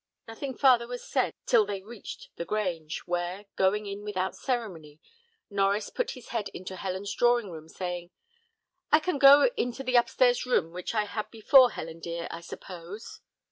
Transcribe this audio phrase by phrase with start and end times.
[0.27, 4.99] Nothing farther was said till they reached the Grange, where, going in without ceremony,
[5.51, 8.09] Norries put his head into Helen's drawing room, saying,
[8.91, 12.41] "I can go into the up stairs room which I had before, Helen dear, I
[12.41, 13.21] suppose?"